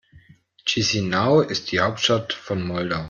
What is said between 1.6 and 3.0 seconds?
die Hauptstadt von Moldau.